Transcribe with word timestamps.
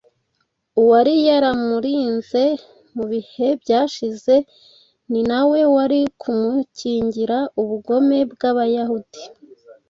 Uwari 0.79 1.13
yaramurinze 1.27 2.43
mu 2.95 3.03
bihe 3.11 3.47
byashize 3.61 4.35
ni 5.11 5.21
nawe 5.29 5.59
wari 5.73 5.99
kumukingira 6.21 7.37
ubugome 7.61 8.17
bw’Abayahudi 8.31 9.23